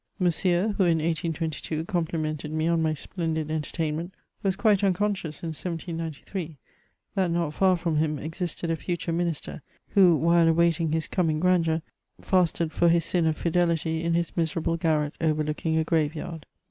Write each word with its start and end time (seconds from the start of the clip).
Monsieur, 0.17 0.69
who 0.79 0.83
in 0.83 0.97
1822 0.97 1.85
com 1.85 2.05
plimented 2.07 2.49
me 2.49 2.67
on 2.67 2.81
my 2.81 2.95
splendid 2.95 3.51
entertainment, 3.51 4.11
was 4.41 4.55
quite 4.55 4.79
uncon 4.79 5.11
scious 5.13 5.43
in 5.43 5.49
1793, 5.49 6.57
that 7.13 7.29
not 7.29 7.53
far 7.53 7.77
fnnn 7.77 7.97
him 7.97 8.17
existed 8.17 8.71
a 8.71 8.75
future 8.75 9.13
minister, 9.13 9.61
who 9.89 10.15
while 10.15 10.47
awaiting 10.47 10.91
his 10.91 11.05
coming 11.05 11.39
grandeur, 11.39 11.83
fasted 12.19 12.71
for 12.71 12.89
his 12.89 13.05
sin 13.05 13.27
of 13.27 13.37
fidelity 13.37 14.03
in 14.03 14.15
his 14.15 14.35
miserable 14.35 14.75
gsuret 14.75 15.11
overlooking 15.21 15.77
a 15.77 15.83
grave 15.83 16.15
yard. 16.15 16.47